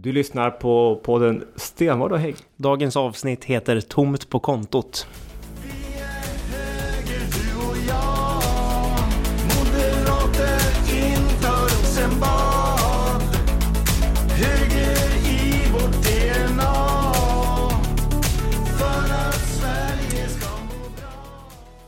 [0.00, 2.36] Du lyssnar på podden Stenvard och Hägg.
[2.56, 5.06] Dagens avsnitt heter Tomt på kontot.
[5.64, 5.98] Är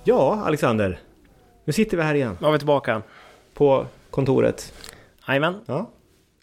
[0.04, 0.98] Ja, Alexander.
[1.64, 3.02] Nu sitter vi här igen Då var vi tillbaka.
[3.54, 4.72] på kontoret.
[5.28, 5.60] Jajamän.
[5.66, 5.90] Ja.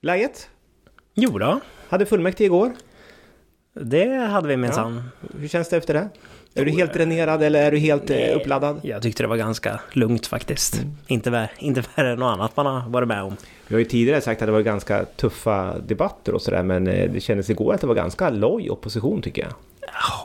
[0.02, 0.50] Läget?
[1.20, 1.60] Jo då,
[1.90, 2.72] Hade fullmäktige igår.
[3.74, 5.04] det hade vi minsann.
[5.40, 6.10] Hur känns det efter det?
[6.54, 8.80] Är du helt dränerad eller är du helt eh, uppladdad?
[8.84, 10.82] Jag tyckte det var ganska lugnt faktiskt.
[11.08, 13.36] Inte, vär, inte värre än något annat man har varit med om.
[13.68, 17.12] Vi har ju tidigare sagt att det var ganska tuffa debatter och sådär men eh,
[17.12, 19.52] det kändes igår att det var ganska loj opposition tycker jag.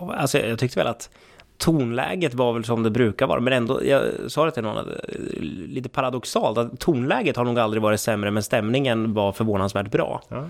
[0.00, 1.10] Ja, Alltså jag tyckte väl att
[1.58, 4.86] tonläget var väl som det brukar vara, men ändå, jag sa det till någon, att,
[4.86, 10.22] eh, lite paradoxalt, att tonläget har nog aldrig varit sämre, men stämningen var förvånansvärt bra.
[10.28, 10.44] Ja.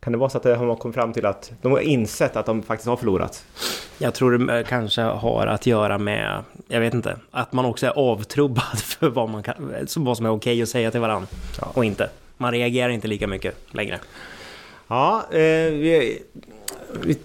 [0.00, 2.46] Kan det vara så att de har kommit fram till att de har insett att
[2.46, 3.44] de faktiskt har förlorat?
[3.98, 7.90] Jag tror det kanske har att göra med, jag vet inte, att man också är
[7.90, 12.10] avtrubbad för vad, man kan, vad som är okej att säga till varandra och inte.
[12.36, 13.98] Man reagerar inte lika mycket längre.
[14.88, 15.38] Ja, eh,
[15.72, 16.22] vi,
[17.02, 17.18] vi,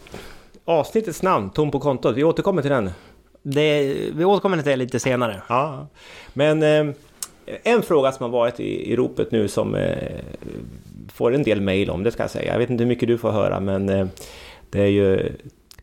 [0.66, 2.90] avsnittets namn, Tom på kontot, vi återkommer till den.
[3.42, 5.42] Det, vi återkommer till det lite senare.
[5.50, 5.88] Ja,
[6.34, 6.96] men eh,
[7.64, 10.20] en fråga som har varit i, i ropet nu som eh,
[11.14, 12.52] får en del mejl om, det ska jag säga.
[12.52, 14.08] Jag vet inte hur mycket du får höra, men eh,
[14.70, 15.32] det är ju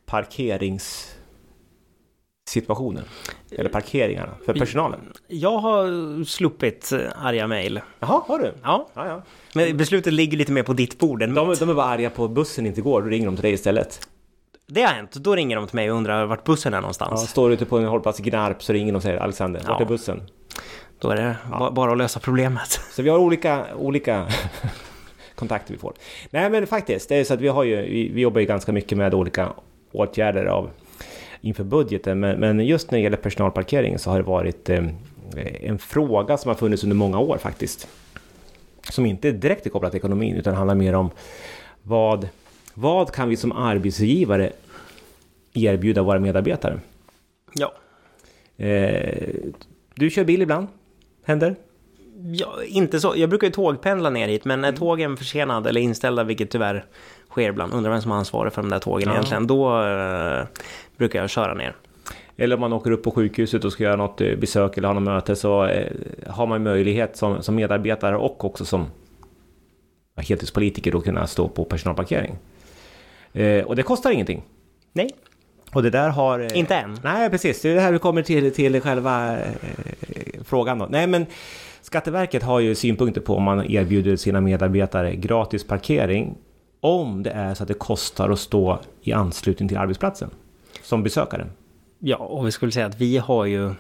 [0.06, 3.04] parkeringssituationen.
[3.50, 5.00] Eller parkeringarna för personalen.
[5.28, 7.80] Jag har sluppit eh, arga mejl.
[8.00, 8.52] Jaha, har du?
[8.62, 9.22] Ja, Ja, ja.
[9.54, 11.60] men beslutet ligger lite mer på ditt bord än De, mitt.
[11.60, 14.08] de är bara arga på bussen inte går, då ringer de till dig istället.
[14.66, 15.12] Det har hänt.
[15.12, 17.30] Då ringer de till mig och undrar vart bussen är Ja, någonstans.
[17.30, 19.68] står du ute på en hållplats i Gnarp så ringer de och säger Alexander, vart
[19.80, 19.84] Ja.
[19.84, 20.22] är bussen?
[20.98, 22.80] Då är det ba- bara att lösa problemet.
[22.92, 24.26] Så vi har olika, olika
[25.42, 25.92] kontakter vi får.
[26.30, 28.72] Nej men faktiskt, det är så att vi har ju, vi, vi jobbar ju ganska
[28.72, 29.52] mycket med olika
[29.92, 30.70] åtgärder av
[31.40, 32.20] inför budgeten.
[32.20, 34.84] Men, men just när det gäller personalparkering så har det varit eh,
[35.60, 37.88] en fråga som har funnits under många år faktiskt.
[38.90, 41.10] Som inte är direkt kopplad till ekonomin utan handlar mer om
[41.82, 42.28] vad,
[42.74, 44.52] vad kan vi som arbetsgivare
[45.52, 46.80] erbjuda våra medarbetare?
[47.54, 47.72] Ja.
[48.64, 49.28] Eh,
[49.94, 50.66] du kör bil ibland?
[51.24, 51.56] Händer?
[52.24, 53.12] Ja, inte så.
[53.16, 56.84] Jag brukar ju tågpendla ner hit, men när tågen är försenade eller inställda, vilket tyvärr
[57.30, 59.14] sker ibland, undrar vem som har ansvarig för de där tågen Ja.
[59.14, 60.44] egentligen, då eh,
[60.96, 61.74] brukar jag köra ner.
[62.36, 64.94] Eller om man åker upp på sjukhuset och ska göra något eh, besök eller ha
[64.94, 65.92] något möte så eh,
[66.26, 68.86] har man möjlighet som, som medarbetare och också som
[70.16, 72.36] heltidspolitiker att kunna stå på personalparkering.
[73.32, 74.42] Eh, och det kostar ingenting.
[74.92, 75.10] Nej,
[75.72, 76.38] Och det där har...
[76.40, 76.98] eh, inte än.
[77.04, 77.62] Nej, precis.
[77.62, 79.36] Det är det här vi kommer till, till själva
[80.44, 80.86] frågan då.
[80.90, 81.26] Nej, men
[81.92, 86.34] Skatteverket har ju synpunkter på om man erbjuder sina medarbetare gratis parkering
[86.80, 90.30] om det är så att det kostar att stå i anslutning till arbetsplatsen
[90.82, 91.46] som besökare.
[91.98, 93.74] Ja, och vi skulle säga att vi har ju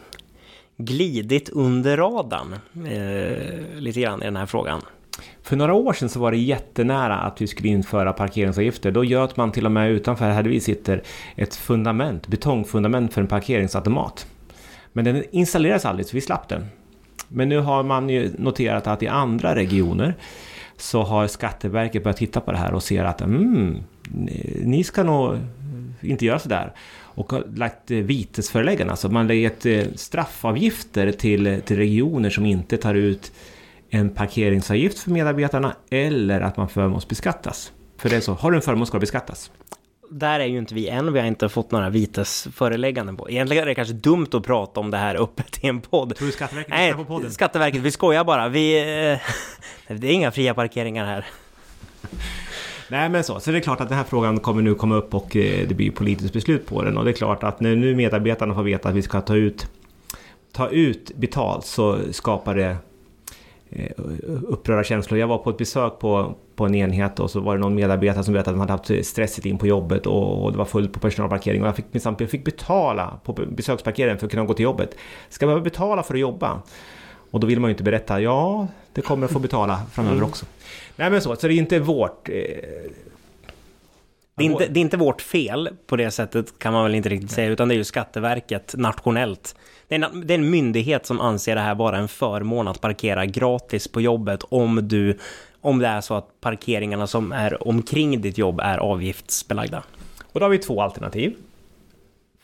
[0.76, 2.52] glidit under radarn
[2.86, 4.80] eh, lite grann i den här frågan.
[5.42, 8.90] För några år sedan så var det jättenära att vi skulle införa parkeringsavgifter.
[8.90, 11.02] Då göt man till och med utanför här där vi sitter
[11.36, 14.26] ett fundament, betongfundament för en parkeringsautomat.
[14.92, 16.66] Men den installerades aldrig så vi slapp den.
[17.32, 20.14] Men nu har man ju noterat att i andra regioner
[20.76, 23.76] så har Skatteverket börjat titta på det här och ser att mm,
[24.64, 25.38] ni ska nog
[26.00, 26.72] inte göra sådär.
[27.14, 32.46] Och har lagt eh, vitesföreläggande, alltså man lägger ett eh, straffavgifter till, till regioner som
[32.46, 33.32] inte tar ut
[33.90, 37.72] en parkeringsavgift för medarbetarna eller att man förmånsbeskattas.
[37.96, 39.50] För det är så, har du en förmån ska du beskattas.
[40.14, 43.30] Där är ju inte vi än, vi har inte fått några vitesförelägganden på.
[43.30, 46.16] Egentligen är det kanske dumt att prata om det här öppet i en podd.
[46.16, 47.30] Tror du Skatteverket Nej, på podden?
[47.30, 48.48] Skatteverket, vi skojar bara.
[48.48, 49.18] Vi, eh,
[49.96, 51.26] det är inga fria parkeringar här.
[52.88, 55.14] Nej men så, så det är klart att den här frågan kommer nu komma upp
[55.14, 57.96] och eh, det blir politiskt beslut på den och det är klart att när nu
[57.96, 59.66] medarbetarna får veta att vi ska ta ut
[60.52, 62.76] ta ut betalt så skapar det
[64.48, 65.20] upprörda känslor.
[65.20, 68.24] Jag var på ett besök på, på en enhet och så var det någon medarbetare
[68.24, 70.92] som berättade att han hade haft stressigt in på jobbet och, och det var fullt
[70.92, 74.54] på personalparkering och jag fick, minsann- jag fick betala på besöksparkeringen för att kunna gå
[74.54, 74.96] till jobbet.
[75.28, 76.62] Ska behöva betala för att jobba?
[77.30, 80.46] Och då vill man ju inte berätta, ja, det kommer att få betala framöver också.
[80.96, 82.28] Nej men så, så det är inte vårt...
[82.28, 82.34] Eh,
[84.34, 87.08] Det är, inte, det är inte vårt fel på det sättet kan man väl inte
[87.08, 89.56] riktigt säga, utan det är ju Skatteverket nationellt.
[89.92, 92.80] Det är, en, det är en myndighet som anser det här vara en förmån att
[92.80, 95.18] parkera gratis på jobbet om du
[95.60, 99.82] om det är så att parkeringarna som är omkring ditt jobb är avgiftsbelagda.
[100.32, 101.34] och då har vi två alternativ.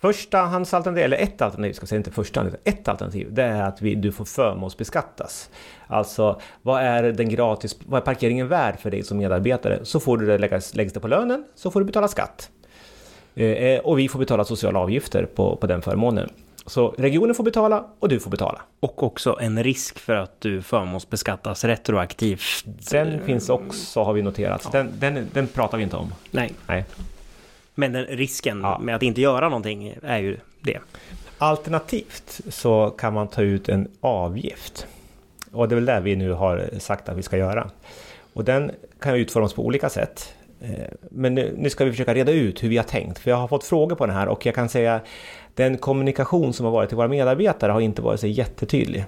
[0.01, 3.83] Förstahandsalternativ, eller ett alternativ, ska jag säga inte första, utan ett alternativ, det är att
[3.83, 5.51] vi, du får förmånsbeskattas.
[5.87, 9.79] Alltså, vad är, den gratis, vad är parkeringen värd för dig som medarbetare?
[9.83, 12.51] Så får du det läggas, läggs det på lönen, så får du betala skatt.
[13.35, 16.31] Eh, och vi får betala sociala avgifter på, på den förmånen.
[16.69, 18.61] Så regionen får betala och du får betala.
[18.81, 22.65] Och också en risk för att du förmånsbeskattas retroaktivt.
[22.91, 24.63] Den finns också, har vi noterat.
[24.63, 26.15] Så Den, den, den pratar vi inte om.
[26.31, 26.85] Nej, Nej.
[27.75, 28.79] men den risken Ja.
[28.79, 30.79] med att inte göra någonting är ju det.
[31.39, 34.87] Alternativt så kan man ta ut en avgift.
[35.53, 37.71] Och det är väl det vi nu har sagt att vi ska göra.
[38.33, 40.35] Och den kan ju utformas på olika sätt.
[40.61, 40.71] Eh,
[41.11, 43.19] Men nu, nu ska vi försöka reda ut hur vi har tänkt.
[43.19, 45.01] För jag har fått frågor på den här och jag kan säga
[45.59, 49.05] den kommunikation som har varit till våra medarbetare har inte varit så jättetydlig.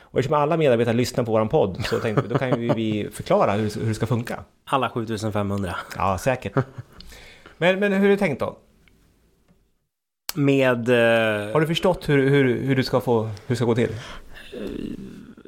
[0.00, 3.08] Och eftersom alla medarbetare lyssnar på vår podd så tänkte vi då kan ju vi
[3.12, 4.44] förklara hur, hur det ska funka.
[4.64, 5.76] Alla 7500.
[5.96, 6.52] Ja, säkert.
[7.58, 8.56] Men, men hur är det tänkt då?
[10.34, 10.88] Med...
[10.88, 13.90] eh, Har du förstått hur, hur, hur, du ska få, hur det ska gå till?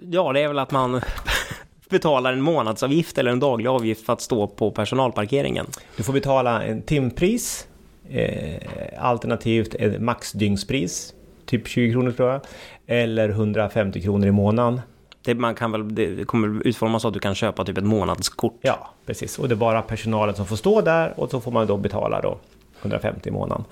[0.02, 1.00] Ja, det är väl att man
[1.90, 5.66] betalar en månadsavgift eller en daglig avgift för att stå på personalparkeringen.
[5.96, 7.68] Du får betala en timpris,
[8.10, 8.60] eh,
[8.98, 11.14] alternativt ett maxdygnspris,
[11.46, 12.40] typ 20 kronor tror jag,
[12.86, 14.80] eller 150 kronor i månaden.
[15.22, 18.58] Det, man kan väl, det kommer utformas så att du kan köpa typ ett månadskort.
[18.60, 19.38] Ja, precis.
[19.38, 22.20] Och det är bara personalen som får stå där och så får man då betala
[22.20, 22.38] då
[22.80, 23.64] 150 i månaden.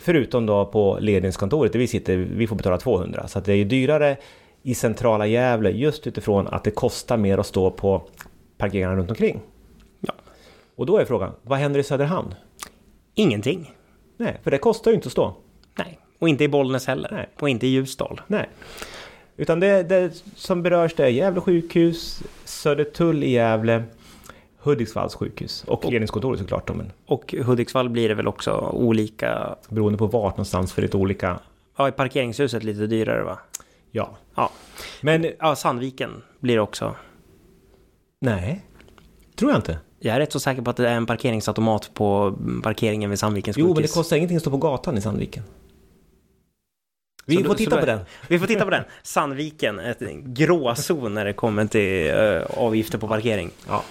[0.00, 3.28] Förutom då på ledningskontoret där vi sitter, vi får betala 200.
[3.28, 4.16] Så det är dyrare
[4.62, 8.02] i centrala Gävle just utifrån att det kostar mer att stå på
[8.58, 9.40] parkeringarna runt omkring.
[10.00, 10.12] Ja.
[10.76, 12.34] Och då är frågan, vad händer i Söderhamn?
[13.14, 13.75] Ingenting.
[14.16, 15.34] Nej, för det kostar ju inte att stå.
[15.78, 15.98] Nej.
[16.18, 17.08] Och inte i Bollnäs heller.
[17.12, 17.28] Nej.
[17.40, 18.20] Och inte i Ljusdal.
[18.26, 18.48] Nej.
[19.36, 23.84] Utan det, det som berörs det är Gävle sjukhus, Södertull i Gävle,
[24.58, 26.74] Hudiksvalls sjukhus och ledningskontoret såklart.
[26.76, 29.56] Men Och Hudiksvall blir det väl också olika...
[29.68, 31.38] beroende på vart någonstans för lite olika...
[31.76, 33.38] Ja, i parkeringshuset lite dyrare va?
[33.90, 34.16] Ja.
[34.34, 34.50] Ja.
[35.00, 36.94] Men Ja, Sandviken blir det också.
[38.20, 38.64] nej,
[39.36, 39.78] tror jag inte.
[39.98, 43.56] Jag är rätt så säker på att det är en parkeringsautomat på parkeringen vid Sandvikens
[43.58, 43.94] Jo, men det sjukhus.
[43.94, 45.42] kostar ingenting att stå på gatan i Sandviken.
[47.28, 47.98] Vi Så får då- titta på den.
[48.28, 48.84] Vi får titta på den.
[49.02, 53.50] Sandviken, ett gråzon när det kommer till eh, avgifter på parkering.
[53.68, 53.82] Ja.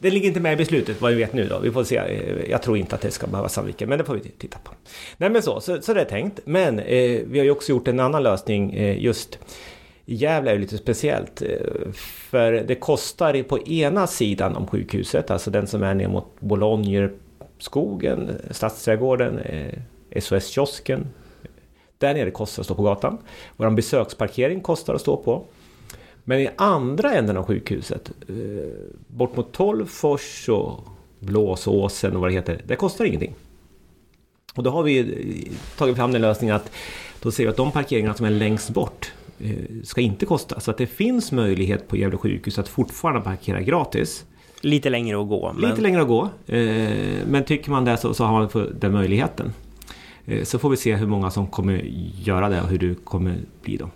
[0.00, 1.58] Det ligger inte med i beslutet vad vi vet nu då.
[1.58, 1.96] Vi får se.
[1.96, 4.72] Eh, Jag tror inte att det ska behöva Sandviken, men det får vi titta på.
[5.16, 6.40] Nej men så, så, så det är tänkt.
[6.44, 9.38] Men eh, vi har ju också gjort en annan lösning eh, just
[10.06, 11.42] i Gävle är det lite speciellt.
[11.42, 11.92] Eh,
[12.30, 18.30] för det kostar på ena sidan om sjukhuset, alltså den som är ner mot Bolognerskogen,
[18.50, 19.78] Stadsträdgården, eh,
[20.20, 21.06] SOS-kiosken.
[21.98, 23.18] Där nere kostar det att stå på gatan.
[23.56, 25.44] Vår besöksparkering kostar att stå på.
[26.24, 28.34] Men i andra änden av sjukhuset, eh,
[29.06, 30.80] bort mot Tolvfors och
[31.18, 33.34] Blåsåsen och vad det heter, det kostar ingenting.
[34.54, 36.70] Och då har vi tagit fram den lösningen att
[37.22, 39.12] då ser vi att de parkeringarna som är längst bort
[39.84, 40.60] ska inte kosta.
[40.60, 44.24] Så att det finns möjlighet på Gävle sjukhus att fortfarande parkera gratis.
[44.60, 45.52] Lite längre att gå.
[45.58, 45.70] Men...
[45.70, 46.90] Lite längre att gå, eh,
[47.28, 49.52] men tycker man det så, så har man den möjligheten.
[50.26, 51.82] Eh, Så får vi se hur många som kommer
[52.24, 53.90] göra det och hur det kommer bli då.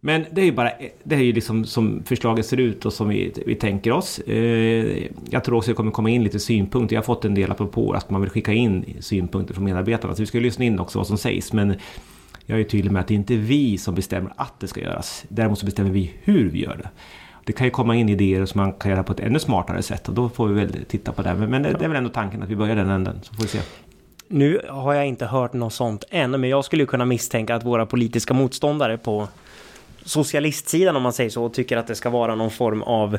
[0.00, 0.70] Men det är ju bara
[1.02, 4.18] det är ju liksom som förslaget ser ut och som vi, vi tänker oss.
[4.18, 6.96] Eh, Jag tror också det kommer komma in lite synpunkter.
[6.96, 10.14] Jag har fått en del apropå att man vill skicka in synpunkter från medarbetarna.
[10.14, 11.52] Så vi ska lyssna in också vad som sägs.
[11.52, 11.74] Men
[12.50, 15.24] jag är tydlig med att det inte är vi som bestämmer att det ska göras.
[15.28, 16.88] Däremot så bestämmer vi hur vi gör det.
[17.44, 20.08] Det kan ju komma in idéer som man kan göra på ett ännu smartare sätt
[20.08, 21.34] och då får vi väl titta på det.
[21.34, 23.48] Men, det, det är väl ändå tanken att vi börjar den änden, så får vi
[23.48, 23.58] se.
[24.28, 27.64] Nu har jag inte hört något sånt än, men jag skulle ju kunna misstänka att
[27.64, 29.28] våra politiska motståndare på
[30.04, 33.18] socialistsidan, om man säger så, tycker att det ska vara någon form av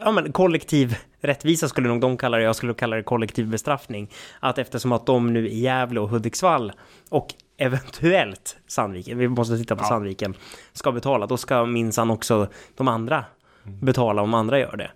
[0.00, 4.10] ja, men kollektiv rättvisa skulle nog de kalla det, jag skulle kalla det kollektiv bestraffning.
[4.40, 6.72] Att eftersom att de nu i Gävle och Hudiksvall
[7.08, 9.88] och eventuellt Sandviken, vi måste titta på Ja.
[9.88, 10.34] Sandviken,
[10.72, 13.24] ska betala, då ska minsann också de andra
[13.62, 14.90] betala om andra gör det.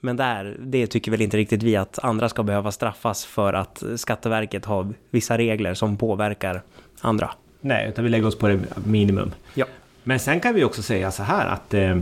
[0.00, 3.82] Men där, det tycker väl inte riktigt vi att andra ska behöva straffas för att
[3.96, 6.62] Skatteverket har vissa regler som påverkar
[7.00, 7.30] andra.
[7.60, 9.32] Nej, utan vi lägger oss på det minimum.
[9.54, 9.66] Ja.
[10.02, 11.74] Men sen kan vi också säga så här att...
[11.74, 11.98] Eh, eh,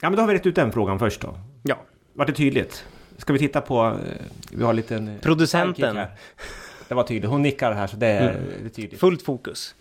[0.00, 1.38] ja, men då har vi rätt ut den frågan först då.
[1.62, 1.76] Ja.
[2.12, 2.84] Var det tydligt?
[3.16, 3.86] Ska vi titta på...
[3.86, 5.08] Eh, vi har en liten...
[5.08, 5.98] eh, Producenten.
[6.88, 7.30] Det var tydligt.
[7.30, 9.00] Hon nickar här så det är, det är tydligt.
[9.00, 9.74] Fullt fokus.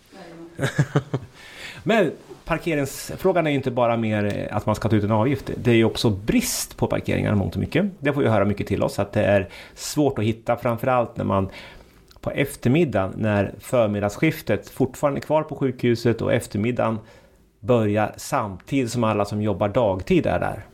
[1.83, 2.11] Men
[2.45, 5.51] parkeringsfrågan är ju inte bara mer eh, att man ska ta ut en avgift.
[5.55, 7.85] Det är ju också brist på parkeringar mångt och mycket.
[7.99, 11.25] Det får vi höra mycket till oss att det är svårt att hitta framförallt när
[11.25, 11.49] man
[12.21, 16.99] på eftermiddagen när förmiddagsskiftet fortfarande är kvar på sjukhuset och eftermiddagen
[17.59, 20.65] börjar samtidigt som alla som jobbar dagtid är där.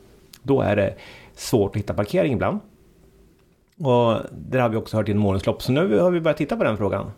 [0.44, 0.94] Då är det
[1.36, 2.60] svårt att hitta parkering ibland.
[3.80, 6.58] Och det har vi också hört i en månadslopp så nu har vi börjat titta
[6.58, 7.12] på den frågan.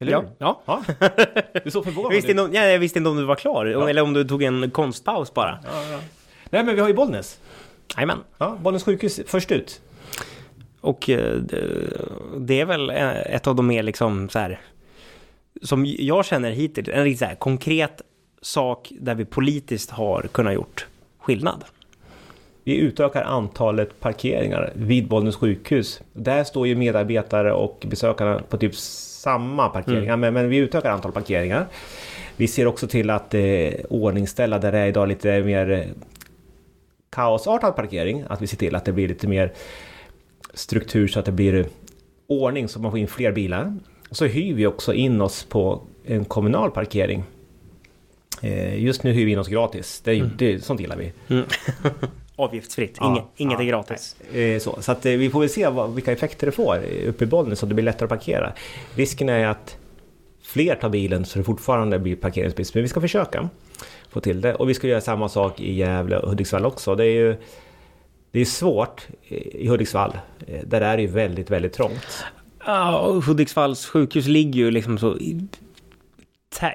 [0.00, 0.28] Eller Ja, hur?
[0.38, 0.62] ja.
[0.66, 0.82] ja.
[1.64, 2.30] Du såg förvånad visste, ut.
[2.30, 4.70] inte om, ja, jag visste inte om du var klar, eller om du tog en
[4.70, 5.58] konstpaus bara.
[6.50, 7.40] Nej men vi har ju Bollnäs.
[7.96, 8.18] Jajamän.
[8.38, 9.80] Ja, Bollnäs sjukhus först ut.
[10.80, 11.98] Och eh, det-
[12.38, 14.60] det är väl eh, ett av de mer liksom så här
[15.62, 18.02] som jag känner hittills, en riktigt så här konkret
[18.42, 20.86] sak där vi politiskt har kunnat gjort
[21.18, 21.64] skillnad.
[22.68, 26.00] Vi utökar antalet parkeringar vid Bollnäs sjukhus.
[26.12, 31.14] Där står ju medarbetare och besökarna på typ samma parkeringar, men, men vi utökar antalet
[31.14, 31.66] parkeringar.
[32.36, 33.40] Vi ser också till att eh,
[33.90, 35.84] ordningställa där det är idag lite mer eh,
[37.10, 39.52] kaosartad parkering, att vi ser till att det blir lite mer
[40.54, 41.66] struktur så att det blir
[42.26, 43.76] ordning så man får in fler bilar.
[44.10, 47.22] Och så hyr vi också in oss på en kommunal parkering.
[48.42, 51.12] Eh, Just nu hyr vi in oss gratis, det, är- det, sånt gillar vi.
[52.38, 54.16] Avgiftsfritt, Ja, inget, inget ja, är gratis.
[54.34, 57.08] Eh, Så, så att, eh, vi får väl se vad, vilka effekter det får eh,
[57.08, 58.52] uppe i Bollnäs så det blir lättare att parkera.
[58.94, 59.76] Risken är att
[60.42, 62.74] fler tar bilen så det fortfarande blir parkeringsbrist.
[62.74, 63.48] Men vi ska försöka
[64.10, 64.54] få till det.
[64.54, 66.94] Och vi ska göra samma sak i Gävle och Hudiksvall också.
[66.94, 67.36] Det är ju
[68.30, 70.18] det är svårt eh, i Hudiksvall.
[70.46, 72.24] Eh, Där är det ju väldigt, väldigt trångt.
[72.66, 75.16] Ja, och Hudiksvalls sjukhus ligger ju liksom så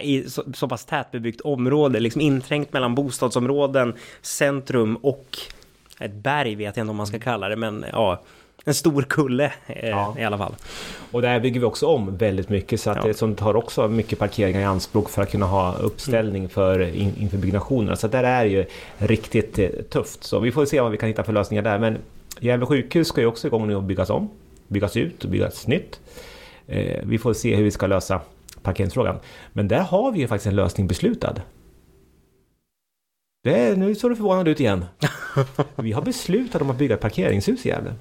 [0.01, 5.37] i, så, så pass tätbebyggt område, liksom inträngt mellan bostadsområden, centrum och
[5.99, 8.21] ett berg vet jag inte om man ska kalla det, men ja,
[8.65, 10.15] en stor kulle eh, Ja.
[10.19, 10.55] i alla fall.
[11.11, 13.03] Och där bygger vi också om väldigt mycket så att Ja.
[13.03, 17.13] det som tar också mycket parkeringar i anspråk för att kunna ha uppställning för in,
[17.19, 17.95] inför byggnationerna.
[17.95, 18.65] Så där är det ju
[18.97, 20.23] riktigt eh, tufft.
[20.23, 21.79] Så vi får se vad vi kan hitta för lösningar där.
[21.79, 21.97] Men
[22.39, 24.29] Gävle sjukhus ska ju också igång nu och byggas om,
[24.67, 25.99] byggas ut och byggas nytt.
[26.67, 28.21] Eh, vi får se hur vi ska lösa
[28.63, 29.19] parkeringsfrågan.
[29.53, 31.35] Men där har vi ju faktiskt en lösning beslutad.
[33.43, 34.85] Det är, nu såg du förvånad ut igen.
[35.75, 37.93] Vi har beslutat om att bygga ett parkeringshus i Gävle.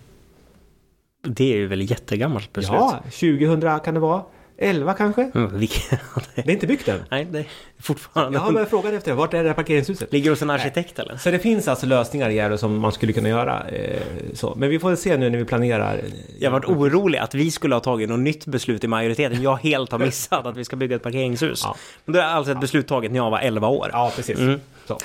[1.22, 2.74] Det är ju väl jättegammalt beslut.
[2.74, 4.22] Ja, 2000 kan det vara.
[4.62, 5.30] 11 kanske?
[5.34, 5.50] Mm,
[6.34, 6.98] Det är inte byggt än.
[7.10, 7.46] Nej, det är
[7.80, 8.38] fortfarande...
[8.38, 10.12] Jag har börjat fråga efter vart är det här parkeringshuset?
[10.12, 11.16] Ligger hos en arkitekt eller?
[11.16, 13.68] Så det finns alltså lösningar i Gävle som man skulle kunna göra.
[13.68, 14.00] Eh,
[14.34, 14.54] så.
[14.56, 16.00] Men vi får se nu när vi planerar.
[16.38, 19.42] Jag har varit orolig att vi skulle ha tagit något nytt beslut i majoriteten.
[19.42, 21.60] Jag helt har missat att vi ska bygga ett parkeringshus.
[21.64, 21.76] Ja.
[22.04, 23.90] Men då är alltså ett beslut taget när jag var 11 år.
[23.92, 24.38] Ja, precis.
[24.38, 24.60] Mm.
[24.86, 24.98] Så.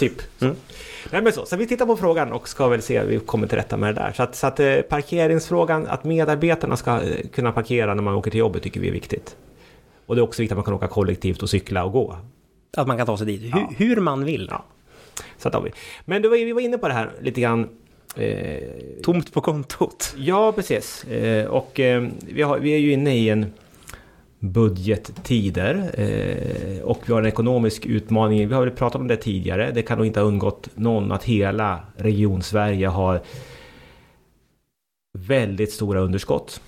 [0.00, 0.22] Typ.
[0.38, 0.44] Så.
[1.10, 1.46] Nej, men så.
[1.46, 3.94] så vi tittar på frågan och ska väl se hur vi kommer till rätta med
[3.94, 4.12] det där.
[4.12, 8.30] Så att, så att eh, parkeringsfrågan, att medarbetarna ska eh, kunna parkera när man åker
[8.30, 9.36] till jobbet tycker vi är viktigt.
[10.06, 12.16] Och det är också viktigt att man kan åka kollektivt och cykla och gå.
[12.76, 13.70] Att man kan ta sig dit hur, Ja.
[13.76, 14.48] hur man vill.
[14.50, 14.64] Ja.
[15.38, 15.70] Så att vi.
[16.04, 17.68] Men var, vi var inne på det här lite grann.
[18.16, 18.58] Eh,
[19.02, 20.14] Tomt på kontot.
[20.16, 21.04] Ja, precis.
[21.04, 23.52] Eh, och eh, vi, har, vi är ju inne i en
[24.40, 28.48] budgettider eh, och vi har en ekonomisk utmaning.
[28.48, 29.70] Vi har väl pratat om det tidigare.
[29.70, 33.20] Det kan nog inte ha undgått någon att hela region Sverige har
[35.18, 36.60] väldigt stora underskott.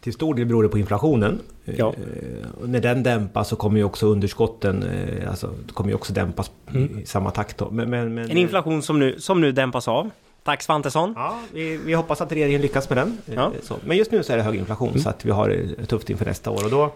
[0.00, 1.38] Till stor del beror det på inflationen.
[1.64, 1.88] Ja.
[1.88, 6.12] Eh, och när den dämpas så kommer ju också underskotten, eh, alltså, kommer ju också
[6.12, 7.62] dämpas i samma takt.
[7.70, 10.10] Men, men, men, En inflation som nu, som nu dämpas av.
[10.44, 11.12] Tack Svantesson.
[11.16, 13.18] Ja, vi, vi hoppas att regeringen lyckas med den.
[13.24, 13.46] Ja.
[13.46, 13.58] Mm.
[13.70, 13.76] Eh.
[13.84, 16.24] Men just nu så är det hög inflation så att vi har det tufft inför
[16.24, 16.94] nästa år och då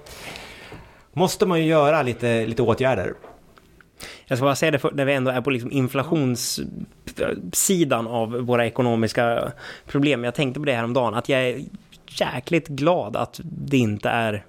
[1.13, 3.15] måste man ju göra lite, lite åtgärder.
[4.27, 8.67] Jag ska bara säga det för, när vi ändå är på liksom inflationssidan av våra
[8.67, 9.53] ekonomiska
[9.87, 10.25] problem.
[10.25, 11.65] Jag tänkte på det här om dagen att jag är
[12.07, 14.45] jäkligt glad att det inte är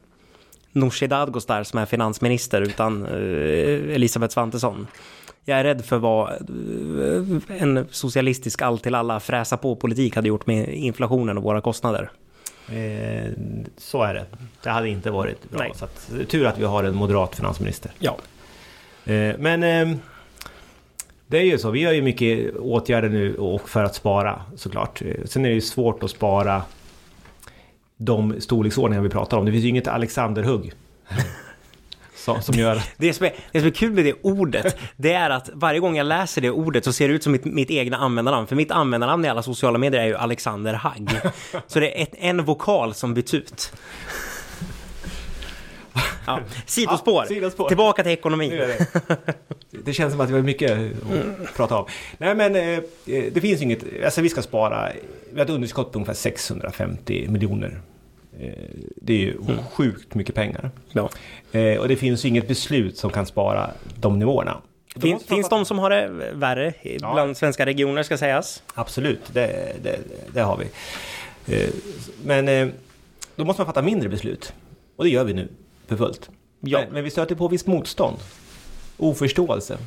[0.72, 4.88] Nooshi Dadgostar som är finansminister utan eh, Elisabeth Svantesson.
[5.50, 10.28] Jag är rädd för vad eh, en socialistisk allt till alla fräsa på politik hade
[10.28, 12.12] gjort med inflationen och våra kostnader.
[12.70, 13.32] Eh,
[13.78, 14.26] så är det.
[14.64, 15.60] Det hade inte varit bra.
[15.60, 15.72] Nej.
[15.76, 17.92] Så att, tur att vi har en moderat finansminister.
[18.00, 18.18] Ja.
[19.06, 19.98] Eh, men eh,
[21.28, 25.02] det är ju så, vi gör ju mycket åtgärder nu och för att spara såklart.
[25.02, 26.62] Eh, Sen är det ju svårt att spara
[27.98, 29.46] de storleksordningar vi pratar om.
[29.46, 30.74] Det finns ju inget Alexanderhugg.
[32.36, 35.14] Som, som gör att Det som, är, det som är kul med det ordet, det
[35.14, 37.72] är att varje gång jag läser det ordet så ser det ut som mitt, mitt
[37.72, 38.48] egna användarnamn.
[38.48, 41.10] För mitt användarnamn i alla sociala medier är ju Alexander Hagg.
[41.68, 43.74] Så det är ett, en vokal som byts ut.
[46.26, 47.24] Ja, sidospår.
[47.24, 47.68] Ja, sidospår.
[47.68, 48.50] Tillbaka till ekonomi.
[48.50, 48.86] Nu är det.
[49.86, 51.86] det känns som att vi har mycket att prata om.
[52.18, 54.90] Nej men eh, det finns inget, alltså vi ska spara,
[55.32, 57.82] vi har ett underskott på ungefär 650 miljoner.
[58.40, 58.54] Eh,
[58.96, 59.38] Det är ju
[59.72, 60.72] sjukt mycket pengar.
[60.92, 61.10] Ja.
[61.52, 64.58] Eh, Och det finns ju inget beslut som kan spara de nivåerna.
[65.02, 67.14] Fin, finns de som har det värre Ja.
[67.14, 68.64] bland svenska regioner ska sägas?
[68.74, 70.00] Absolut, det, det,
[70.34, 70.66] det har vi.
[71.56, 71.70] Eh,
[72.26, 72.72] Men
[73.36, 74.54] då måste man fatta mindre beslut.
[74.96, 75.48] Och det gör vi nu
[75.88, 76.30] för fullt.
[76.60, 76.80] Ja.
[76.80, 78.18] Men, men vi stöter på visst motstånd.
[78.98, 79.78] Oförståelse.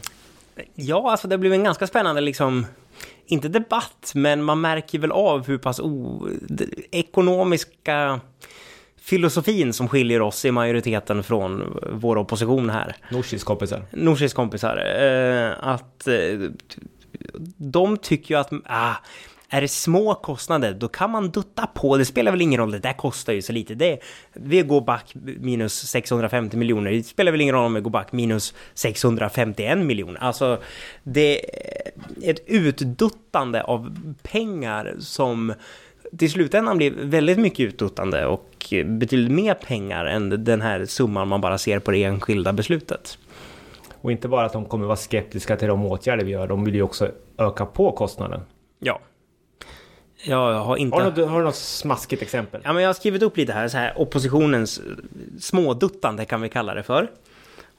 [0.75, 2.66] Ja, alltså det blev en ganska spännande liksom,
[3.31, 6.29] inte debatt, men man märker väl av hur pass o,
[6.91, 8.21] ekonomiska
[9.01, 12.97] filosofin som skiljer oss i majoriteten från vår opposition här.
[13.11, 13.83] Norsis kompisar.
[13.91, 14.77] Norsis kompisar.
[14.77, 16.15] Eh, att eh,
[17.57, 18.95] de tycker ju att ah,
[19.52, 21.97] är det små kostnader, då kan man dutta på.
[21.97, 23.75] Det spelar väl ingen roll, det där kostar ju så lite.
[23.75, 23.99] Det,
[24.33, 26.90] vi går back minus 650 miljoner.
[26.90, 30.21] Det spelar väl ingen roll om vi går back minus 651 miljoner.
[30.21, 30.59] Alltså,
[31.02, 31.57] det
[32.26, 35.54] är ett utduttande av pengar som
[36.19, 41.40] till slutändan blir väldigt mycket utduttande och betydligt mer pengar än den här summan man
[41.40, 43.19] bara ser på det enskilda beslutet.
[44.00, 46.75] Och inte bara att de kommer vara skeptiska till de åtgärder vi gör, de vill
[46.75, 48.40] ju också öka på kostnaden.
[48.78, 49.00] Ja.
[50.23, 50.97] Jag har inte...
[50.97, 52.61] Har du, har du något smaskigt exempel?
[52.65, 54.81] Ja, men jag har skrivit upp lite här, så här oppositionens
[55.41, 57.11] småduttande kan vi kalla det för.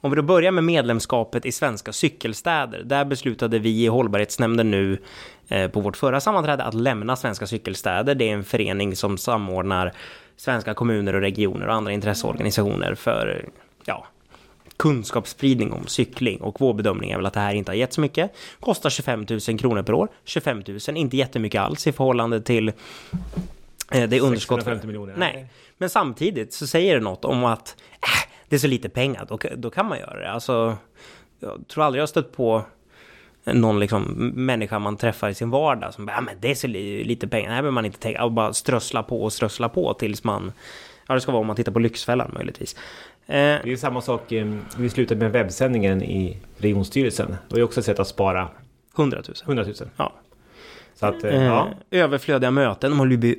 [0.00, 2.82] Om vi då börjar med medlemskapet i svenska cykelstäder.
[2.84, 4.98] Där beslutade vi i hållbarhetsnämnden nu
[5.48, 8.14] eh, på vårt förra sammanträde att lämna Svenska cykelstäder.
[8.14, 9.92] Det är en förening som samordnar
[10.36, 13.48] svenska kommuner och regioner och andra intresseorganisationer för
[13.84, 14.06] ja,
[14.82, 18.00] kunskapsspridning om cykling och vår bedömning är väl att det här inte har gett så
[18.00, 18.32] mycket.
[18.60, 20.08] Kostar 25 000 kronor per år.
[20.24, 24.58] 25 000, inte jättemycket alls i förhållande till eh, det underskott.
[24.58, 25.14] 650 miljoner.
[25.16, 25.48] Nej,
[25.78, 29.38] men samtidigt så säger det något om att äh, det är så lite pengar, då,
[29.56, 30.30] då kan man göra det.
[30.30, 30.76] Alltså,
[31.40, 32.64] jag tror aldrig jag har stött på
[33.44, 34.02] någon liksom
[34.34, 37.28] människa man träffar i sin vardag som bara, ja men det är så li- lite
[37.28, 40.24] pengar, det här behöver man inte tänka, och bara strössla på och strössla på tills
[40.24, 40.52] man,
[41.08, 42.76] ja det ska vara om man tittar på Lyxfällan möjligtvis.
[43.26, 44.46] Eh, Det är ju samma sak, eh,
[44.78, 47.36] vi slutade med webbsändningen i regionstyrelsen.
[47.48, 48.48] Det är ju också ett sätt att spara
[48.96, 49.34] 100 000.
[49.46, 49.74] 100 000.
[49.96, 50.12] Ja.
[50.94, 51.68] Så att, eh, Eh, ja.
[51.90, 53.38] Överflödiga möten, de håller ju bli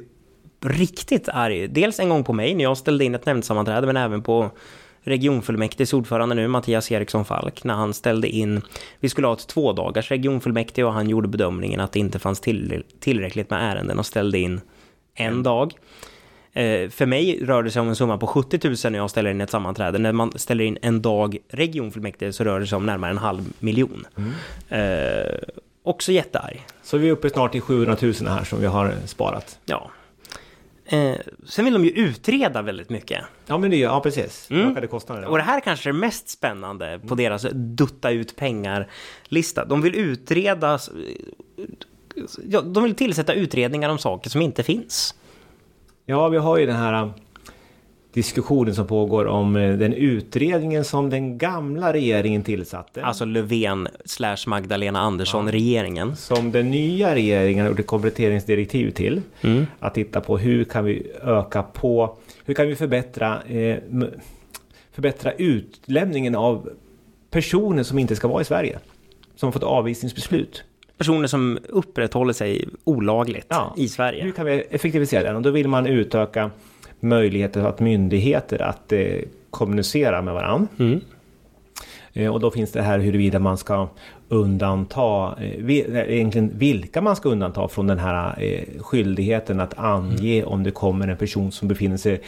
[0.66, 1.68] riktigt arg.
[1.68, 4.52] Dels en gång på mig när jag ställde in ett nämndsammanträde, men även på
[5.06, 8.62] regionfullmäktiges ordförande nu, Mattias Eriksson Falk, när han ställde in,
[9.00, 12.84] vi skulle ha ett tvådagars regionfullmäktige och han gjorde bedömningen att det inte fanns till,
[13.00, 14.62] tillräckligt med ärenden och ställde in
[15.16, 15.74] en dag.
[16.54, 19.32] Eh, för mig rör det sig om en summa på 70 000 när jag ställer
[19.32, 20.00] in ett sammanträde.
[20.00, 23.54] När man ställer in en dag regionfullmäktige så rör det sig om närmare en halv
[23.60, 24.08] miljon.
[24.70, 24.80] Eh,
[25.84, 26.66] också jättearg.
[26.84, 29.60] Så vi är uppe snart i 700 000 här som vi har sparat.
[29.66, 29.92] Ja.
[30.86, 33.24] Eh, sen vill de ju utreda väldigt mycket.
[33.46, 34.48] Ja men det ja precis.
[34.52, 34.72] Mm.
[34.72, 35.26] Ökade kostnader.
[35.26, 39.66] Och det här kanske är mest spännande på deras dutta ut pengar-lista.
[39.66, 40.80] De vill utreda...
[42.50, 45.16] Ja, de vill tillsätta utredningar om saker som inte finns.
[46.06, 47.10] Ja, vi har ju den här äh,
[48.14, 53.06] diskussionen som pågår om äh, den utredningen som den gamla regeringen tillsatte.
[53.06, 56.16] Alltså Löfven slash Magdalena Andersson, regeringen.
[56.16, 59.22] som den nya regeringen gjorde kompletteringsdirektiv till.
[59.80, 63.78] Att titta på hur kan vi öka på, hur kan vi förbättra, eh,
[64.92, 66.70] förbättra utlämningen av
[67.32, 68.80] personer som inte ska vara i Sverige.
[69.36, 70.64] Som har fått avvisningsbeslut.
[71.04, 73.74] Personer som upprätthåller sig olagligt Ja.
[73.78, 74.24] i Sverige.
[74.24, 75.36] Hur kan vi effektivisera den?
[75.36, 76.52] Och då vill man utöka
[77.00, 79.08] möjligheter att myndigheter att eh,
[79.50, 80.68] kommunicera med varandra.
[80.80, 81.02] Mm.
[82.14, 83.88] Eh, och då finns det här huruvida man ska
[84.30, 90.44] undanta, eh, nej, egentligen vilka man ska undanta från den här eh, skyldigheten att ange
[90.44, 92.22] om det kommer en person som befinner sig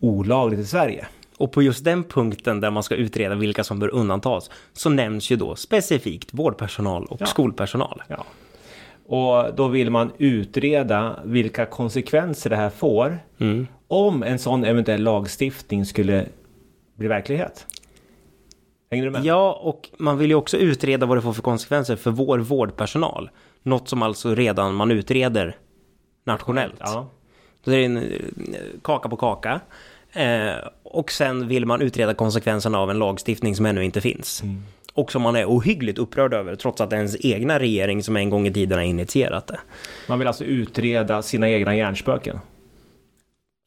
[0.00, 1.06] olagligt i Sverige.
[1.40, 5.30] Och på just den punkten där man ska utreda vilka som bör undantas så nämns
[5.30, 7.26] ju då specifikt vårdpersonal och Ja.
[7.26, 8.02] skolpersonal.
[8.08, 8.24] Ja.
[9.06, 13.66] Och då vill man utreda vilka konsekvenser det här får Mm.
[13.88, 16.26] om en sån eventuell lagstiftning skulle
[16.96, 17.66] bli verklighet.
[18.90, 19.24] Hänger du med?
[19.24, 23.30] Ja, och man vill ju också utreda vad det får för konsekvenser för vår vårdpersonal.
[23.62, 25.56] Något som alltså redan man utreder
[26.24, 26.74] nationellt.
[26.78, 27.06] Ja.
[27.64, 28.02] Då är det en eh,
[28.82, 29.60] kaka på kaka.
[30.12, 30.52] Eh,
[30.90, 34.42] och sen vill man utreda konsekvenserna av en lagstiftning som ännu inte finns.
[34.94, 38.16] Och som man är ohyggligt upprörd över, trots att det är ens egna regering som
[38.16, 39.60] en gång i tiden har initierat det.
[40.08, 42.38] Man vill alltså utreda sina egna hjärnspöken.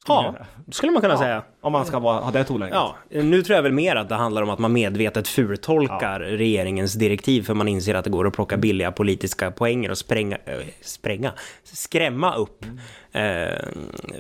[0.08, 0.36] Ja,
[0.72, 1.44] skulle man kunna säga.
[1.62, 2.76] Om man ska vara, ha det tonläget.
[2.76, 6.94] Ja, nu tror jag väl mer att det handlar om att man medvetet fultolkar regeringens
[6.94, 10.54] direktiv för man inser att det går att plocka billiga politiska poänger och spränga, äh,
[10.82, 11.32] spränga,
[11.64, 12.66] skrämma upp
[13.12, 13.48] eh,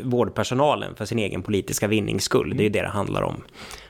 [0.03, 2.53] vårdpersonalen för sin egen politiska vinnings skull.
[2.57, 3.43] Det är ju det det handlar om.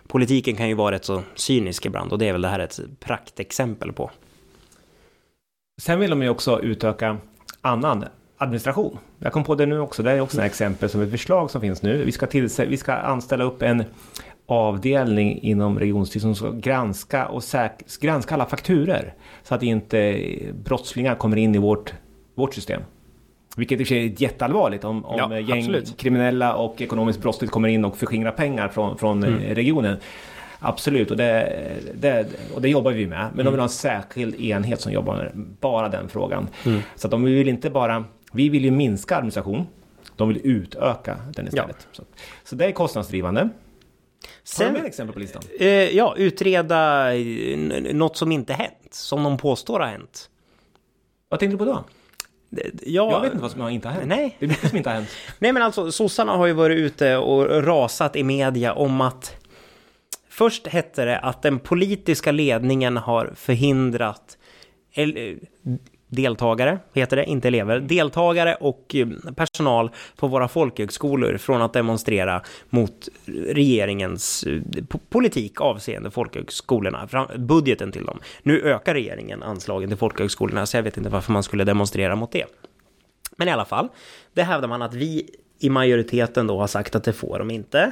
[0.08, 2.80] Politiken kan ju vara rätt så cynisk ibland och det är väl det här ett
[3.00, 4.12] praktexempel på.
[5.82, 7.18] Sen vill de ju också utöka
[7.62, 8.06] annan
[8.38, 8.98] administration.
[9.20, 10.04] Jag kom på det nu också.
[10.04, 12.04] Det är också ett exempel som ett förslag som finns nu.
[12.06, 13.84] Vi ska, tillse, vi ska anställa upp en
[14.46, 20.20] avdelning inom regionstyrelsen som ska granska, och säk, granska alla fakturer så att inte
[20.64, 21.94] brottslingar kommer in i vårt,
[22.36, 22.82] vårt system.
[23.58, 25.98] Vilket i och för sig är jätteallvarligt om, om Ja, gäng, absolut.
[25.98, 29.40] kriminella och ekonomiskt brottsligt kommer in och förskingrar pengar från, från Mm.
[29.44, 29.98] eh, regionen.
[30.60, 31.54] Absolut, och det,
[32.00, 33.20] det, och det jobbar vi med.
[33.20, 33.46] Men Mm.
[33.46, 36.48] de vill ha en särskild enhet som jobbar med bara den frågan.
[36.66, 36.80] Mm.
[36.96, 38.04] Så att de vill inte bara...
[38.34, 39.68] Vi vill ju minska administration.
[40.16, 41.88] De vill utöka den istället.
[41.92, 42.04] Så,
[42.44, 43.50] så det är kostnadsdrivande.
[44.58, 45.44] Har du mer exempel på listan?
[45.60, 47.58] eh, ja, utreda eh,
[47.94, 50.30] något som inte hänt, som de påstår har hänt.
[51.30, 51.84] Vad tänkte du på då?
[52.86, 54.08] Ja, Jag vet inte vad som inte har hänt.
[54.08, 54.36] Nej.
[54.40, 55.10] Det är mycket som inte har hänt.
[55.40, 59.36] Nej men alltså sossarna har ju varit ute och rasat i media om att
[60.30, 64.38] Först hette det att den politiska ledningen har förhindrat
[66.14, 72.42] deltagare, heter det, inte elever, deltagare och eh, personal på våra folkhögskolor från att demonstrera
[72.70, 73.10] mot
[73.50, 78.20] regeringens eh, po- politik avseende folkhögskolorna, budgeten till dem.
[78.44, 82.32] Nu ökar regeringen anslagen till folkhögskolorna, så jag vet inte varför man skulle demonstrera mot
[82.32, 82.46] det.
[83.38, 83.90] Men i alla fall,
[84.34, 87.92] det hävdar man att vi i majoriteten då har sagt att det får de inte.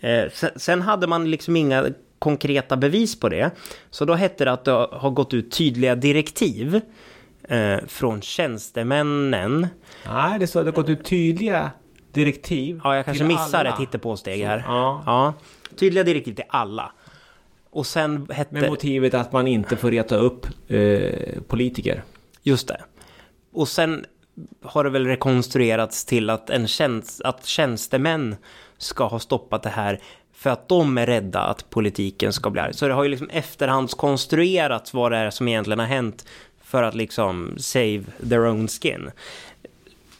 [0.00, 0.24] Eh,
[0.56, 1.86] sen hade man liksom inga
[2.18, 3.50] konkreta bevis på det.
[3.90, 6.80] Så då hette det att det har gått ut tydliga direktiv
[7.48, 9.66] eh, från tjänstemännen.
[10.06, 11.70] Nej, det att det har gått ut tydliga
[12.12, 12.80] direktiv.
[12.84, 13.70] Ja, jag kanske missar alla.
[13.70, 14.64] ett hittepåsteg här.
[14.66, 15.02] Ja.
[15.06, 15.34] ja.
[15.76, 16.92] Tydliga direktiv till alla.
[17.70, 18.54] Och sen hette...
[18.54, 22.04] Med motivet att man inte får reta upp eh, politiker.
[22.42, 22.80] Just det.
[23.52, 24.04] Och sen
[24.62, 28.36] har det väl rekonstruerats till att, en tjänst, att tjänstemän
[28.78, 30.00] ska ha stoppat det här
[30.32, 32.74] för att de är rädda att politiken ska bli arg.
[32.74, 36.24] Så det har ju liksom efterhandskonstruerats vad det är som egentligen har hänt
[36.64, 39.10] för att liksom save their own skin.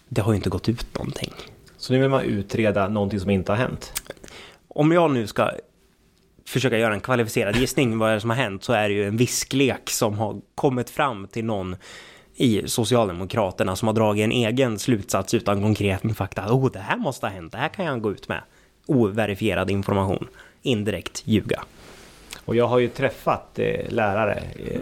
[0.08, 1.32] Det har ju inte gått ut någonting.
[1.76, 4.02] Så nu vill man utreda någonting som inte har hänt.
[4.68, 5.50] Om jag nu ska
[6.46, 9.08] försöka göra en kvalificerad gissning vad det är som har hänt så är det ju
[9.08, 11.76] en visklek som har kommit fram till någon
[12.36, 16.52] i Socialdemokraterna som har dragit en egen slutsats utan konkret fakta.
[16.52, 18.42] Oh, det här måste ha hänt, det här kan jag gå ut med.
[18.86, 20.28] Overifierad information,
[20.62, 21.64] indirekt ljuga.
[22.44, 24.80] Och jag har ju träffat eh, lärare eh,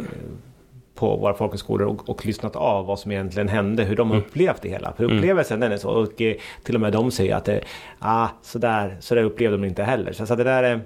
[1.02, 4.62] på våra folkhögskolor och, och lyssnat av vad som egentligen hände, hur de har upplevt
[4.62, 4.92] det hela.
[4.92, 7.58] För upplevelsen den är så, och eh, till och med de säger att eh,
[7.98, 10.12] ah, så, där, så där upplevde de inte heller.
[10.12, 10.80] Så, så det där är,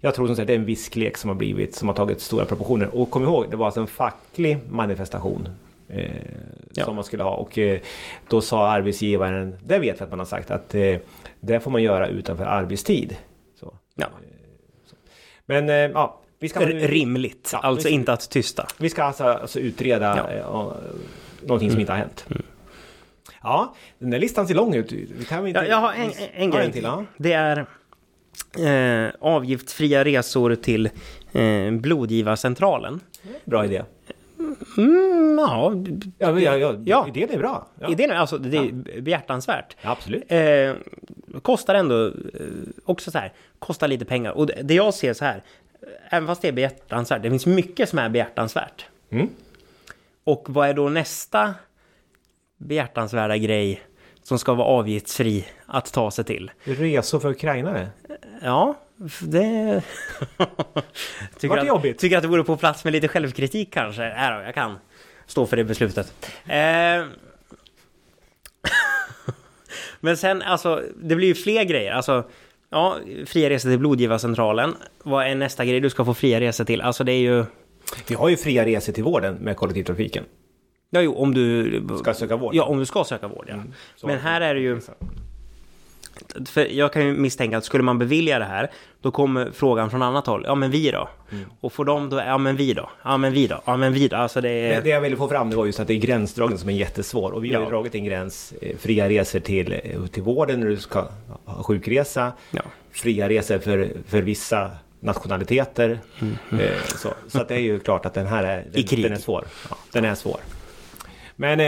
[0.00, 2.44] jag tror som sagt det är en visklek som har blivit, som har tagit stora
[2.44, 2.96] proportioner.
[2.96, 5.48] Och kom ihåg, det var alltså en facklig manifestation.
[5.88, 6.04] Eh,
[6.74, 6.84] Ja.
[6.84, 7.80] Som man skulle ha och eh,
[8.28, 10.96] då sa arbetsgivaren, det vet vi att man har sagt att eh,
[11.40, 13.16] det får man göra utanför arbetstid.
[13.60, 13.74] Så.
[13.94, 14.06] Ja,
[15.46, 18.66] Men eh, ja, vi ska R- rimligt, Ja, alltså vi- inte att tysta.
[18.78, 20.30] vi ska alltså, alltså utreda Ja.
[20.32, 20.74] eh,
[21.46, 22.26] någonting som inte har hänt.
[23.42, 24.92] Ja, den där listan ser lång ut.
[24.92, 25.60] Vi kan inte...
[25.60, 26.82] Ja, jag har en, en Ja, grej till.
[26.82, 27.04] Ja.
[27.16, 27.66] Det är
[29.06, 30.86] eh, avgiftsfria resor till
[31.32, 33.00] eh, blodgivarcentralen.
[33.44, 33.82] Bra idé.
[34.78, 35.72] Mm, ja,
[36.18, 37.06] Ja, men, ja, ja, Ja.
[37.08, 37.66] idén är bra.
[37.80, 37.90] Ja.
[37.90, 39.76] idén är alltså det är behjärtansvärt.
[39.82, 40.24] Ja, absolut.
[40.28, 40.72] Eh,
[41.42, 42.12] kostar ändå eh,
[42.84, 44.30] också så här, kostar lite pengar.
[44.32, 45.42] Och det, det jag ser så här,
[46.10, 48.86] även fast det är behjärtansvärt, det finns mycket som är behjärtansvärt.
[49.10, 49.28] Mm.
[50.24, 51.54] Och vad är då nästa
[52.58, 53.82] behjärtansvärda grej
[54.22, 56.50] som ska vara avgiftsfri att ta sig till?
[56.64, 57.88] Resor för ukrainare.
[58.42, 58.78] Ja,
[59.20, 59.82] det...
[61.38, 61.98] tycker, Vart det att, jobbigt?
[61.98, 64.04] tycker att det vore på plats med lite självkritik kanske.
[64.04, 64.78] Äh, då, jag kan
[65.26, 66.32] stå för det beslutet.
[66.46, 67.04] Eh...
[70.00, 71.92] Men sen, alltså, det blir ju fler grejer.
[71.92, 72.24] Alltså,
[72.70, 74.74] ja, fria resor till blodgivarcentralen.
[75.02, 76.80] Vad är nästa grej du ska få fria resor till?
[76.80, 77.44] Alltså det är ju...
[78.08, 80.24] Vi har ju fria resor till vården med kollektivtrafiken.
[80.90, 81.82] Ja, jo, om du...
[81.98, 82.54] Ska söka vård.
[82.54, 83.54] Ja, om du ska söka vård, ja.
[83.96, 84.80] Så- Men här är det ju...
[86.46, 88.70] För jag kan ju misstänka att skulle man bevilja det här,
[89.02, 90.44] då kommer frågan från annat håll.
[90.46, 91.08] Ja, men vi då?
[91.32, 91.44] Mm.
[91.60, 92.16] Och får de då?
[92.18, 92.90] Ja, men vi då?
[93.02, 93.60] Ja, men vi då?
[93.64, 94.16] Ja, men vi då?
[94.16, 94.82] Alltså det Det, är...
[94.82, 97.30] det jag ville få fram det var just att det är gränsdragning som är jättesvår.
[97.32, 97.70] Och vi har ju Ja.
[97.70, 98.54] dragit en gräns.
[98.62, 101.06] eh, Fria resor till, eh, till vården när du ska
[101.44, 102.32] ha sjukresa.
[102.50, 102.62] Ja.
[102.92, 105.98] Fria resor för, för vissa nationaliteter.
[106.52, 109.02] Eh, så så att det är ju klart att den här är, krig.
[109.02, 109.44] den är svår.
[109.70, 110.40] Ja, den är svår.
[111.36, 111.60] Men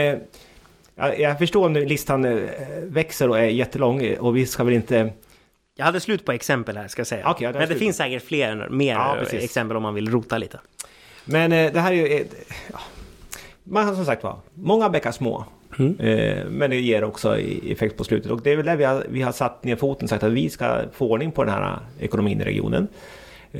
[0.95, 2.49] jag, jag förstår om listan eh,
[2.83, 5.13] växer och är jättelång eh, och vi ska väl inte...
[5.75, 7.29] Jag hade slut på exempel här, ska jag säga.
[7.29, 10.37] Okej, ja, det men det finns säkert fler, mer Ja, exempel om man vill rota
[10.37, 10.59] lite.
[11.25, 12.25] Men eh, det här är ju...
[12.71, 12.79] ja.
[13.63, 15.45] Man har som sagt var, många bäckar små.
[15.99, 18.31] Eh, men det ger också effekt på slutet.
[18.31, 20.31] Och det är väl där vi har, vi har satt ner foten och sagt att
[20.31, 22.87] vi ska få ordning på den här ekonomin i regionen.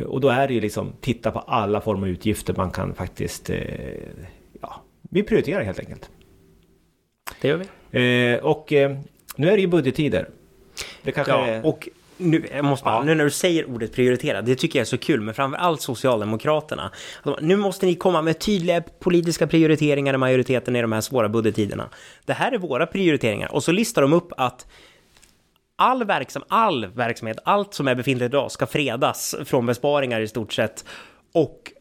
[0.05, 3.49] Och då är det ju liksom titta på alla former av utgifter man kan faktiskt...
[4.61, 6.09] Ja, vi prioriterar helt enkelt.
[7.43, 8.33] Det gör vi.
[8.33, 8.97] Eh, och eh,
[9.35, 10.29] nu är det ju budgettider.
[11.01, 11.65] Det kanske Ja, är...
[11.65, 13.03] och nu, jag måste bara, Ja.
[13.03, 16.91] nu när du säger ordet prioritera, det tycker jag är så kul, men framförallt Socialdemokraterna.
[17.23, 21.29] Alltså, Nu måste ni komma med tydliga politiska prioriteringar i majoriteten i de här svåra
[21.29, 21.89] budgettiderna.
[22.25, 23.53] Det här är våra prioriteringar.
[23.53, 24.67] Och så listar de upp att
[25.75, 30.53] all, verksam, all verksamhet, allt som är befintligt idag ska fredas från besparingar i stort
[30.53, 30.85] sett.
[31.33, 31.71] Och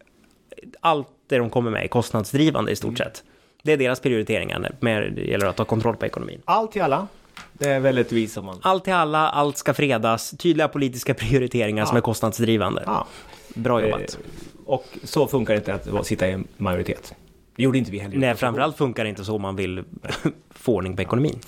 [0.80, 3.24] allt det de kommer med är kostnadsdrivande i stort sett.
[3.62, 6.42] Det är deras prioriteringar när det gäller att ta kontroll på ekonomin.
[6.44, 7.06] Allt till alla.
[7.52, 8.58] Det är väldigt vis man...
[8.62, 12.82] Allt till alla, allt ska fredas, tydliga politiska prioriteringar som är kostnadsdrivande.
[12.86, 13.06] Ja.
[13.54, 14.18] Bra Eh, jobbat.
[14.66, 17.14] Och så funkar det inte att sitta i en majoritet.
[17.56, 18.16] Det gjorde inte vi heller.
[18.16, 19.84] Nej, framförallt funkar det inte så om man vill
[20.50, 21.38] få ordning på ekonomin.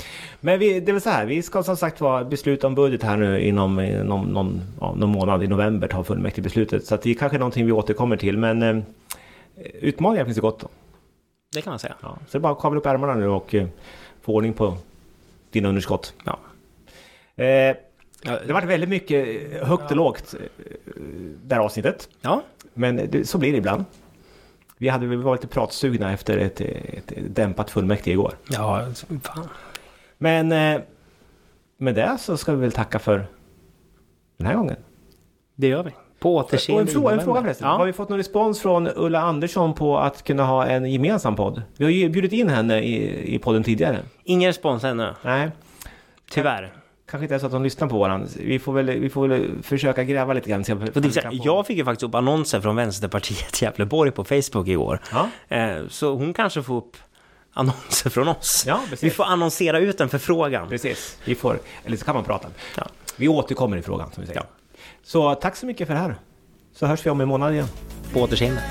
[0.41, 3.03] Men vi, det är väl så här, vi ska som sagt vara besluta om budget
[3.03, 6.87] här nu inom eh, någon, någon, ja, någon månad i november, ta fullmäktige beslutet.
[6.87, 8.83] Så det är kanske någonting vi återkommer till, men eh,
[9.81, 10.71] utmaningar finns det gott om.
[11.55, 11.95] Det kan man säga.
[12.03, 13.67] Ja, så det är bara att kavla upp ärmarna nu och eh,
[14.23, 14.77] få ordning på
[15.51, 16.15] dina underskott.
[16.25, 16.39] Ja.
[17.37, 17.77] Eh,
[18.25, 20.63] det har varit väldigt mycket eh, högt och lågt eh,
[21.45, 22.09] det här avsnittet.
[22.21, 22.43] Ja,
[22.75, 23.85] Men det, så blir det ibland.
[24.79, 28.35] Vi, hade, vi var lite pratsugna efter ett, ett dämpat fullmäktige igår.
[28.51, 28.87] ja
[29.23, 29.49] fan.
[30.19, 30.81] Men eh,
[31.77, 33.27] med det så ska vi väl tacka för
[34.37, 34.77] den här gången.
[35.55, 35.91] Det gör vi.
[36.25, 37.69] På Och återseende en, i fråga, en fråga förresten.
[37.69, 37.77] Ja.
[37.77, 41.63] Har vi fått någon respons från Ulla Andersson på att kunna ha en gemensam podd?
[41.77, 43.99] Vi har ju bjudit in henne i, i podden tidigare.
[44.25, 45.51] Ingen respons ännu, Nej,
[46.31, 46.73] tyvärr.
[47.11, 48.29] kanske inte är så att de lyssnar på varandra.
[48.41, 50.65] Vi får väl, vi får väl försöka gräva lite grann.
[51.33, 55.01] Jag fick ju faktiskt upp annonser från Vänsterpartiet Gävleborg på Facebook igår.
[55.13, 55.29] Ja.
[55.57, 56.97] Eh, Så hon kanske får upp
[57.53, 58.65] annonser från oss.
[58.67, 58.81] Ja.
[59.03, 60.69] Vi får annonsera ut en förfrågan.
[60.69, 62.49] Precis, vi får, eller så kan man prata.
[62.77, 62.87] Ja.
[63.17, 64.43] Vi återkommer i frågan som vi säger.
[65.05, 66.15] Så tack så mycket för det här.
[66.73, 67.67] Så hörs vi om en månad igen.
[68.13, 68.63] På återseende.